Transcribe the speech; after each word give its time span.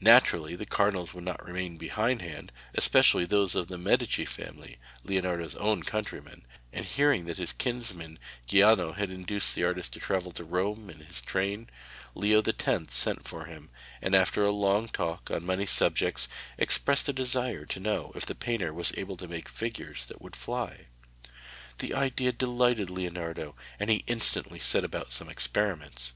Naturally 0.00 0.56
the 0.56 0.64
cardinals 0.64 1.12
would 1.12 1.24
not 1.24 1.44
remain 1.44 1.76
behindhand, 1.76 2.50
especially 2.72 3.26
those 3.26 3.54
of 3.54 3.68
the 3.68 3.76
Medici 3.76 4.24
family, 4.24 4.78
Leonardo's 5.04 5.54
own 5.56 5.82
countrymen, 5.82 6.46
and 6.72 6.86
hearing 6.86 7.26
that 7.26 7.36
his 7.36 7.52
kinsman 7.52 8.18
Giuliano 8.46 8.94
had 8.94 9.10
induced 9.10 9.54
the 9.54 9.64
artist 9.64 9.92
to 9.92 10.00
travel 10.00 10.32
to 10.32 10.44
Rome 10.44 10.88
in 10.88 11.00
his 11.00 11.20
train, 11.20 11.68
Leo 12.14 12.40
X. 12.42 12.94
sent 12.94 13.28
for 13.28 13.44
him 13.44 13.68
and 14.00 14.14
after 14.14 14.44
a 14.44 14.50
long 14.50 14.88
talk 14.88 15.30
on 15.30 15.44
many 15.44 15.66
subjects 15.66 16.26
expressed 16.56 17.10
a 17.10 17.12
desire 17.12 17.66
to 17.66 17.78
know 17.78 18.12
if 18.14 18.24
the 18.24 18.34
painter 18.34 18.72
was 18.72 18.94
able 18.96 19.18
to 19.18 19.28
make 19.28 19.46
figures 19.46 20.06
that 20.06 20.22
would 20.22 20.36
fly. 20.36 20.86
The 21.80 21.92
idea 21.92 22.32
delighted 22.32 22.88
Leonardo, 22.88 23.54
and 23.78 23.90
he 23.90 24.04
instantly 24.06 24.58
set 24.58 24.84
about 24.84 25.12
some 25.12 25.28
experiments. 25.28 26.14